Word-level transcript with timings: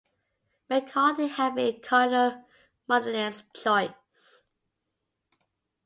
McCarthy 0.67 1.27
had 1.27 1.53
been 1.53 1.79
Cardinal 1.79 2.43
Mundelein's 2.89 3.43
choice. 3.53 4.47